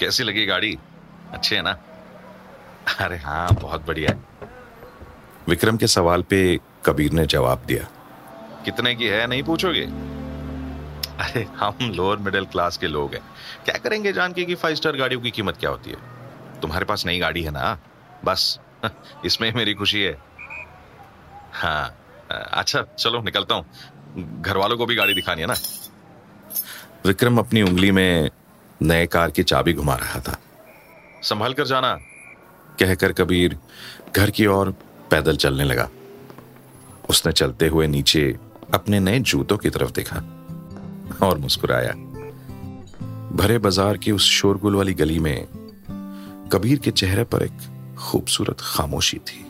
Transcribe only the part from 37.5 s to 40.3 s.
हुए नीचे अपने नए जूतों की तरफ़ देखा